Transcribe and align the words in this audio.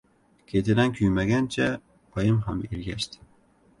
Ketidan 0.53 0.95
kuymangancha 0.99 1.67
oyim 2.17 2.41
ham 2.47 2.65
ergashdi. 2.71 3.23